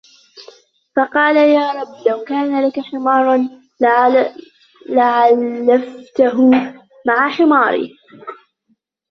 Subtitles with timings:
[0.95, 3.39] فَقَالَ يَا رَبِّ لَوْ كَانَ لَك حِمَارٌ
[4.89, 6.49] لَعَلَفْته
[7.07, 7.91] مَعَ حِمَارِي